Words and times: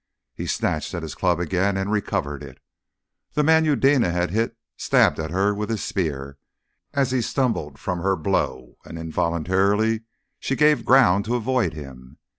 He 0.33 0.47
snatched 0.47 0.95
at 0.95 1.03
his 1.03 1.13
club 1.13 1.39
again 1.39 1.77
and 1.77 1.91
recovered 1.91 2.41
it. 2.41 2.59
The 3.33 3.43
man 3.43 3.65
Eudena 3.65 4.09
had 4.09 4.31
hit 4.31 4.57
stabbed 4.75 5.19
at 5.19 5.29
her 5.29 5.53
with 5.53 5.69
his 5.69 5.83
spear 5.83 6.39
as 6.91 7.11
he 7.11 7.21
stumbled 7.21 7.77
from 7.77 7.99
her 7.99 8.15
blow, 8.15 8.77
and 8.83 8.97
involuntarily 8.97 10.01
she 10.39 10.55
gave 10.55 10.85
ground 10.85 11.25
to 11.25 11.35
avoid 11.35 11.73
him. 11.73 12.17